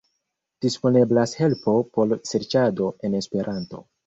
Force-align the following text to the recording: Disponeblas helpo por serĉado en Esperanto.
Disponeblas 0.65 1.33
helpo 1.41 1.75
por 1.99 2.17
serĉado 2.31 2.89
en 3.11 3.21
Esperanto. 3.23 3.85